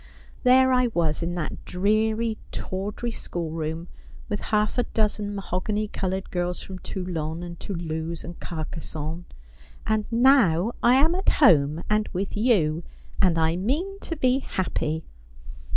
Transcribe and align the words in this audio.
There 0.41 0.73
I 0.73 0.87
was 0.95 1.21
in 1.21 1.35
that 1.35 1.63
dreary 1.63 2.39
tawdry 2.51 3.11
school 3.11 3.51
room, 3.51 3.87
with 4.29 4.39
half 4.39 4.79
a 4.79 4.83
dozen 4.85 5.35
mahogany 5.35 5.87
coloured 5.87 6.31
girls 6.31 6.59
from 6.59 6.79
Toulon, 6.79 7.43
and 7.43 7.59
Toulouse, 7.59 8.23
and 8.23 8.39
Carcassonne; 8.39 9.25
and 9.85 10.05
now 10.09 10.73
I 10.81 10.95
am 10.95 11.13
at 11.13 11.29
home 11.33 11.83
and 11.87 12.09
with 12.13 12.35
you, 12.35 12.81
and 13.21 13.37
I 13.37 13.55
mean 13.55 13.99
to 13.99 14.15
be 14.15 14.39
happy. 14.39 15.05